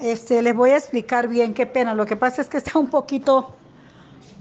Este, 0.00 0.42
les 0.42 0.54
voy 0.54 0.70
a 0.70 0.76
explicar 0.76 1.28
bien, 1.28 1.54
qué 1.54 1.66
pena. 1.66 1.94
Lo 1.94 2.06
que 2.06 2.16
pasa 2.16 2.42
es 2.42 2.48
que 2.48 2.58
está 2.58 2.78
un 2.78 2.88
poquito 2.88 3.54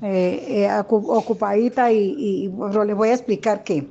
eh, 0.01 0.65
eh, 0.65 0.83
ocupadita 0.89 1.91
y, 1.91 2.51
les 2.85 2.95
voy 2.95 3.09
a 3.09 3.13
explicar 3.13 3.63
que 3.63 3.87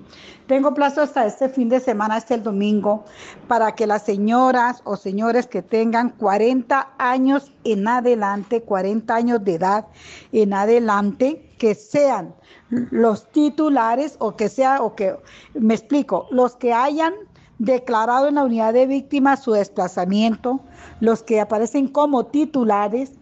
tengo 0.47 0.75
plazo 0.75 1.01
hasta 1.01 1.25
este 1.25 1.49
fin 1.49 1.71
de 1.71 1.81
semana, 1.81 2.17
hasta 2.17 2.35
el 2.35 2.43
domingo, 2.43 3.05
para 3.49 3.73
que 3.73 3.87
las 3.87 4.05
señoras 4.05 4.83
o 4.85 4.97
señores 4.97 5.47
que 5.47 5.63
tengan 5.63 6.11
40 6.11 6.91
años 6.99 7.51
en 7.65 7.89
adelante, 7.89 8.63
40 8.63 9.15
años 9.15 9.45
de 9.45 9.55
edad 9.55 9.87
en 10.33 10.53
adelante, 10.53 11.51
que 11.59 11.75
sean 11.75 12.35
los 12.69 13.31
titulares 13.33 14.17
o 14.19 14.37
que 14.37 14.51
sea, 14.51 14.83
o 14.83 14.95
que, 14.95 15.17
me 15.55 15.75
explico, 15.75 16.27
los 16.31 16.57
que 16.57 16.75
hayan 16.75 17.15
declarado 17.59 18.29
en 18.29 18.37
la 18.37 18.45
unidad 18.45 18.73
de 18.73 18.87
víctimas 18.87 19.43
su 19.43 19.53
desplazamiento, 19.53 20.61
los 21.01 21.23
que 21.23 21.41
aparecen 21.41 21.89
como 21.89 22.27
titulares, 22.27 23.13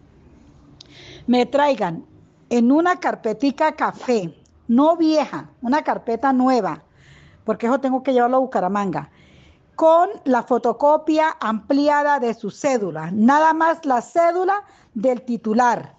me 1.27 1.45
traigan 1.45 2.05
en 2.49 2.71
una 2.71 2.99
carpetica 2.99 3.73
café, 3.73 4.33
no 4.67 4.97
vieja, 4.97 5.49
una 5.61 5.83
carpeta 5.83 6.33
nueva, 6.33 6.83
porque 7.45 7.67
eso 7.67 7.79
tengo 7.79 8.03
que 8.03 8.13
llevarlo 8.13 8.37
a 8.37 8.41
Bucaramanga, 8.41 9.09
con 9.75 10.09
la 10.23 10.43
fotocopia 10.43 11.35
ampliada 11.39 12.19
de 12.19 12.33
su 12.33 12.51
cédula, 12.51 13.09
nada 13.11 13.53
más 13.53 13.85
la 13.85 14.01
cédula 14.01 14.63
del 14.93 15.21
titular, 15.23 15.95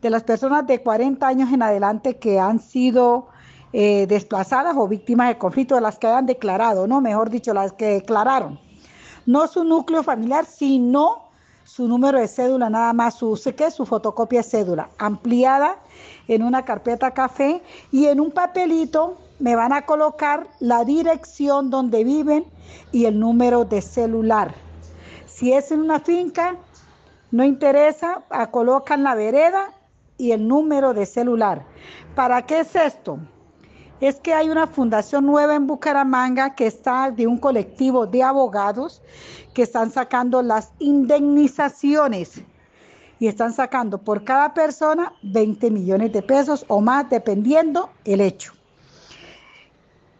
de 0.00 0.10
las 0.10 0.24
personas 0.24 0.66
de 0.66 0.82
40 0.82 1.26
años 1.26 1.52
en 1.52 1.62
adelante 1.62 2.18
que 2.18 2.40
han 2.40 2.60
sido 2.60 3.28
eh, 3.72 4.06
desplazadas 4.06 4.74
o 4.76 4.88
víctimas 4.88 5.28
de 5.28 5.38
conflicto, 5.38 5.74
de 5.74 5.80
las 5.80 5.98
que 5.98 6.06
hayan 6.06 6.26
declarado, 6.26 6.86
no, 6.86 7.00
mejor 7.00 7.30
dicho, 7.30 7.52
las 7.52 7.72
que 7.72 7.86
declararon. 7.86 8.58
No 9.26 9.46
su 9.46 9.64
núcleo 9.64 10.02
familiar, 10.02 10.46
sino 10.46 11.28
su 11.64 11.86
número 11.86 12.18
de 12.18 12.28
cédula, 12.28 12.70
nada 12.70 12.94
más 12.94 13.14
su, 13.16 13.38
qué, 13.54 13.70
su 13.70 13.84
fotocopia 13.84 14.40
de 14.40 14.48
cédula, 14.48 14.88
ampliada 14.96 15.76
en 16.26 16.42
una 16.42 16.64
carpeta 16.64 17.10
café 17.10 17.62
y 17.92 18.06
en 18.06 18.20
un 18.20 18.30
papelito 18.30 19.18
me 19.38 19.54
van 19.54 19.74
a 19.74 19.84
colocar 19.84 20.46
la 20.60 20.84
dirección 20.84 21.68
donde 21.68 22.04
viven 22.04 22.46
y 22.90 23.04
el 23.04 23.20
número 23.20 23.66
de 23.66 23.82
celular. 23.82 24.54
Si 25.26 25.52
es 25.52 25.70
en 25.70 25.80
una 25.80 26.00
finca, 26.00 26.56
no 27.30 27.44
interesa, 27.44 28.22
colocan 28.50 29.02
la 29.02 29.14
vereda 29.14 29.72
y 30.16 30.32
el 30.32 30.48
número 30.48 30.94
de 30.94 31.04
celular. 31.04 31.64
¿Para 32.14 32.42
qué 32.46 32.60
es 32.60 32.74
esto? 32.74 33.18
Es 34.00 34.16
que 34.16 34.34
hay 34.34 34.48
una 34.48 34.66
fundación 34.66 35.26
nueva 35.26 35.54
en 35.54 35.66
Bucaramanga 35.66 36.54
que 36.54 36.66
está 36.66 37.10
de 37.10 37.26
un 37.26 37.38
colectivo 37.38 38.06
de 38.06 38.22
abogados 38.22 39.02
que 39.54 39.62
están 39.62 39.90
sacando 39.90 40.42
las 40.42 40.70
indemnizaciones 40.78 42.42
y 43.18 43.26
están 43.26 43.52
sacando 43.52 43.98
por 43.98 44.22
cada 44.24 44.54
persona 44.54 45.12
20 45.22 45.70
millones 45.70 46.12
de 46.12 46.22
pesos 46.22 46.64
o 46.68 46.80
más 46.80 47.10
dependiendo 47.10 47.90
el 48.04 48.20
hecho. 48.20 48.52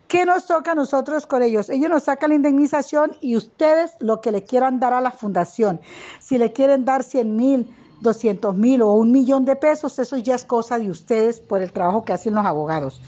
¿Qué 0.09 0.25
nos 0.25 0.47
toca 0.47 0.73
a 0.73 0.75
nosotros 0.75 1.27
con 1.27 1.43
ellos? 1.43 1.69
Ellos 1.69 1.91
nos 1.91 2.05
sacan 2.05 2.31
la 2.31 2.37
indemnización 2.37 3.15
y 3.21 3.37
ustedes 3.37 3.93
lo 4.01 4.23
que 4.23 4.33
le 4.33 4.43
quieran 4.43 4.81
dar 4.81 4.95
a 4.95 5.03
la 5.03 5.11
fundación. 5.11 5.81
Si 6.19 6.39
le 6.39 6.51
quieren 6.53 6.87
dar 6.87 7.05
100 7.05 7.37
mil, 7.37 7.77
200 8.01 8.57
mil 8.57 8.81
o 8.81 8.93
un 8.93 9.13
millón 9.13 9.45
de 9.45 9.55
pesos, 9.55 9.99
eso 9.99 10.17
ya 10.17 10.35
es 10.35 10.45
cosa 10.45 10.79
de 10.79 10.91
ustedes 10.91 11.41
por 11.41 11.61
el 11.61 11.73
trabajo 11.73 12.05
que 12.05 12.15
hacen 12.15 12.35
los 12.35 12.47
abogados. 12.47 13.03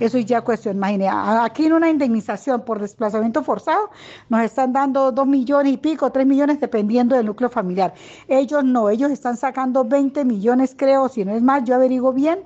Eso 0.00 0.18
es 0.18 0.26
ya 0.26 0.42
cuestión, 0.42 0.76
imagínate, 0.76 1.10
aquí 1.42 1.66
en 1.66 1.72
una 1.72 1.90
indemnización 1.90 2.62
por 2.62 2.80
desplazamiento 2.80 3.42
forzado 3.42 3.90
nos 4.28 4.42
están 4.42 4.72
dando 4.72 5.10
dos 5.10 5.26
millones 5.26 5.72
y 5.72 5.76
pico, 5.76 6.10
tres 6.12 6.26
millones 6.26 6.60
dependiendo 6.60 7.16
del 7.16 7.26
núcleo 7.26 7.50
familiar. 7.50 7.92
Ellos 8.28 8.62
no, 8.62 8.90
ellos 8.90 9.10
están 9.10 9.36
sacando 9.36 9.84
20 9.84 10.24
millones 10.24 10.74
creo, 10.76 11.08
si 11.08 11.24
no 11.24 11.34
es 11.34 11.42
más, 11.42 11.64
yo 11.64 11.74
averiguo 11.74 12.12
bien, 12.12 12.40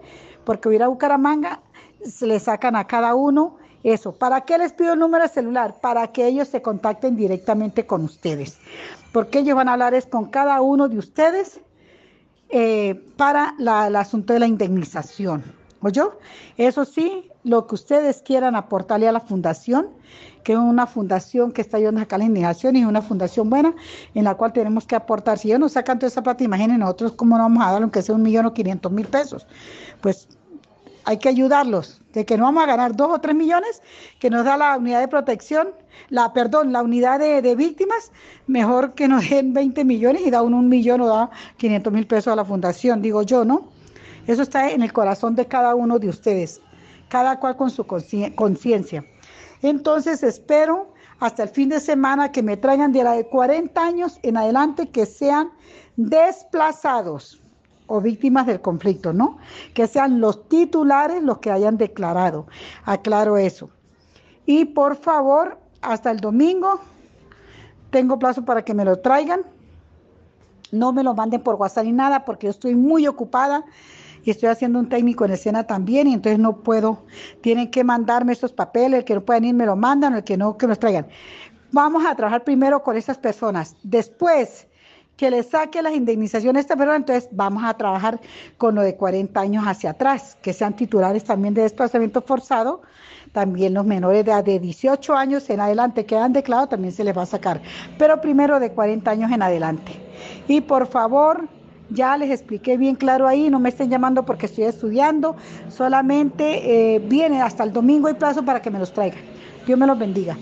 porque 0.44 0.68
hubiera 0.68 0.88
Bucaramanga, 0.88 1.60
se 2.04 2.26
le 2.26 2.40
sacan 2.40 2.74
a 2.74 2.86
cada 2.86 3.14
uno 3.14 3.56
eso. 3.84 4.12
¿Para 4.12 4.42
qué 4.42 4.58
les 4.58 4.72
pido 4.72 4.94
el 4.94 4.98
número 4.98 5.24
de 5.24 5.28
celular? 5.28 5.74
Para 5.80 6.06
que 6.08 6.26
ellos 6.26 6.48
se 6.48 6.62
contacten 6.62 7.16
directamente 7.16 7.86
con 7.86 8.04
ustedes. 8.04 8.58
Porque 9.12 9.40
ellos 9.40 9.56
van 9.56 9.68
a 9.68 9.74
hablar 9.74 9.94
es 9.94 10.06
con 10.06 10.26
cada 10.26 10.60
uno 10.62 10.88
de 10.88 10.98
ustedes 10.98 11.60
eh, 12.48 13.00
para 13.16 13.54
el 13.58 13.96
asunto 13.96 14.32
de 14.32 14.40
la 14.40 14.46
indemnización. 14.46 15.61
Yo 15.90 16.18
Eso 16.56 16.84
sí, 16.84 17.30
lo 17.44 17.66
que 17.66 17.74
ustedes 17.74 18.22
quieran 18.22 18.56
aportarle 18.56 19.08
a 19.08 19.12
la 19.12 19.20
fundación, 19.20 19.88
que 20.44 20.52
es 20.52 20.58
una 20.58 20.86
fundación 20.86 21.52
que 21.52 21.60
está 21.60 21.76
ayudando 21.76 22.00
a 22.00 22.04
sacar 22.04 22.18
la 22.20 22.26
inmigración 22.26 22.76
y 22.76 22.80
es 22.80 22.86
una 22.86 23.02
fundación 23.02 23.48
buena 23.50 23.74
en 24.14 24.24
la 24.24 24.34
cual 24.34 24.52
tenemos 24.52 24.86
que 24.86 24.96
aportar. 24.96 25.38
Si 25.38 25.48
ellos 25.48 25.60
nos 25.60 25.72
sacan 25.72 25.98
toda 25.98 26.08
esa 26.08 26.22
plata, 26.22 26.44
imaginen 26.44 26.80
nosotros 26.80 27.12
cómo 27.12 27.36
no 27.36 27.44
vamos 27.44 27.64
a 27.64 27.72
dar 27.72 27.82
aunque 27.82 28.02
sea 28.02 28.14
un 28.14 28.22
millón 28.22 28.46
o 28.46 28.54
quinientos 28.54 28.90
mil 28.90 29.06
pesos. 29.06 29.46
Pues 30.00 30.28
hay 31.04 31.18
que 31.18 31.28
ayudarlos, 31.28 32.00
de 32.12 32.24
que 32.24 32.36
no 32.36 32.44
vamos 32.44 32.62
a 32.62 32.66
ganar 32.66 32.94
dos 32.94 33.10
o 33.10 33.20
tres 33.20 33.34
millones 33.34 33.82
que 34.18 34.30
nos 34.30 34.44
da 34.44 34.56
la 34.56 34.76
unidad 34.76 35.00
de 35.00 35.08
protección, 35.08 35.68
la, 36.10 36.32
perdón, 36.32 36.72
la 36.72 36.82
unidad 36.82 37.18
de, 37.18 37.56
víctimas, 37.56 38.12
mejor 38.46 38.94
que 38.94 39.08
nos 39.08 39.28
den 39.28 39.52
20 39.52 39.84
millones 39.84 40.22
y 40.24 40.30
da 40.30 40.42
un, 40.42 40.54
un 40.54 40.68
millón 40.68 41.00
o 41.00 41.08
da 41.08 41.30
500 41.56 41.92
mil 41.92 42.06
pesos 42.06 42.32
a 42.32 42.36
la 42.36 42.44
fundación, 42.44 43.02
digo 43.02 43.22
yo, 43.22 43.44
¿no? 43.44 43.71
Eso 44.26 44.42
está 44.42 44.70
en 44.70 44.82
el 44.82 44.92
corazón 44.92 45.34
de 45.34 45.46
cada 45.46 45.74
uno 45.74 45.98
de 45.98 46.08
ustedes 46.08 46.60
cada 47.12 47.38
cual 47.38 47.58
con 47.58 47.68
su 47.68 47.84
conciencia. 47.86 49.04
Entonces 49.60 50.22
espero 50.22 50.94
hasta 51.20 51.42
el 51.42 51.50
fin 51.50 51.68
de 51.68 51.78
semana 51.78 52.32
que 52.32 52.42
me 52.42 52.56
traigan 52.56 52.90
de 52.90 53.04
la 53.04 53.12
de 53.12 53.26
40 53.26 53.78
años 53.84 54.18
en 54.22 54.38
adelante 54.38 54.88
que 54.88 55.04
sean 55.04 55.50
desplazados 55.96 57.38
o 57.88 58.00
víctimas 58.00 58.46
del 58.46 58.62
conflicto, 58.62 59.12
¿no? 59.12 59.36
Que 59.74 59.86
sean 59.86 60.20
los 60.20 60.48
titulares 60.48 61.22
los 61.22 61.36
que 61.36 61.50
hayan 61.50 61.76
declarado. 61.76 62.46
Aclaro 62.86 63.36
eso. 63.36 63.68
Y 64.46 64.64
por 64.64 64.96
favor, 64.96 65.58
hasta 65.82 66.10
el 66.10 66.18
domingo 66.18 66.80
tengo 67.90 68.18
plazo 68.18 68.42
para 68.42 68.64
que 68.64 68.72
me 68.72 68.86
lo 68.86 69.00
traigan. 69.00 69.42
No 70.70 70.94
me 70.94 71.02
lo 71.02 71.14
manden 71.14 71.42
por 71.42 71.56
WhatsApp 71.56 71.84
ni 71.84 71.92
nada 71.92 72.24
porque 72.24 72.46
yo 72.46 72.52
estoy 72.52 72.74
muy 72.74 73.06
ocupada 73.06 73.66
y 74.24 74.30
estoy 74.30 74.48
haciendo 74.48 74.78
un 74.78 74.88
técnico 74.88 75.24
en 75.24 75.32
escena 75.32 75.64
también 75.64 76.06
y 76.08 76.14
entonces 76.14 76.38
no 76.38 76.58
puedo, 76.58 77.04
tienen 77.40 77.70
que 77.70 77.84
mandarme 77.84 78.32
estos 78.32 78.52
papeles, 78.52 79.00
el 79.00 79.04
que 79.04 79.14
no 79.14 79.24
pueden 79.24 79.44
ir 79.44 79.54
me 79.54 79.66
lo 79.66 79.76
mandan, 79.76 80.14
el 80.14 80.24
que 80.24 80.36
no, 80.36 80.56
que 80.56 80.66
nos 80.66 80.78
traigan. 80.78 81.06
Vamos 81.72 82.04
a 82.04 82.14
trabajar 82.14 82.44
primero 82.44 82.82
con 82.82 82.96
esas 82.96 83.18
personas. 83.18 83.76
Después 83.82 84.66
que 85.16 85.30
le 85.30 85.42
saque 85.42 85.82
las 85.82 85.94
indemnizaciones 85.94 86.58
a 86.58 86.62
esta 86.62 86.76
persona, 86.76 86.96
entonces 86.96 87.28
vamos 87.32 87.64
a 87.64 87.74
trabajar 87.74 88.20
con 88.58 88.74
lo 88.74 88.82
de 88.82 88.96
40 88.96 89.40
años 89.40 89.64
hacia 89.66 89.90
atrás, 89.90 90.36
que 90.42 90.52
sean 90.52 90.74
titulares 90.74 91.24
también 91.24 91.54
de 91.54 91.62
desplazamiento 91.62 92.22
forzado. 92.22 92.82
También 93.32 93.72
los 93.72 93.86
menores 93.86 94.24
de, 94.26 94.42
de 94.42 94.58
18 94.58 95.14
años 95.14 95.48
en 95.48 95.60
adelante 95.60 96.04
que 96.04 96.16
han 96.16 96.34
declarado 96.34 96.68
también 96.68 96.92
se 96.92 97.02
les 97.02 97.16
va 97.16 97.22
a 97.22 97.26
sacar, 97.26 97.62
pero 97.96 98.20
primero 98.20 98.60
de 98.60 98.72
40 98.72 99.10
años 99.10 99.32
en 99.32 99.42
adelante. 99.42 99.92
Y 100.48 100.60
por 100.60 100.86
favor, 100.86 101.48
ya 101.92 102.16
les 102.16 102.30
expliqué 102.30 102.76
bien 102.76 102.96
claro 102.96 103.26
ahí, 103.26 103.50
no 103.50 103.58
me 103.60 103.68
estén 103.68 103.90
llamando 103.90 104.24
porque 104.24 104.46
estoy 104.46 104.64
estudiando, 104.64 105.36
solamente 105.68 106.94
eh, 106.94 106.98
viene 106.98 107.42
hasta 107.42 107.64
el 107.64 107.72
domingo 107.72 108.08
y 108.08 108.14
plazo 108.14 108.44
para 108.44 108.60
que 108.60 108.70
me 108.70 108.78
los 108.78 108.92
traigan. 108.92 109.20
Dios 109.66 109.78
me 109.78 109.86
los 109.86 109.98
bendiga. 109.98 110.36